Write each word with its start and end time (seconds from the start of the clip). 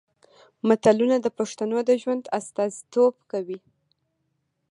متلونه 0.67 1.15
د 1.21 1.27
پښتنو 1.37 1.77
د 1.87 1.89
ژوند 2.01 2.23
استازیتوب 2.39 3.13
کوي 3.31 3.59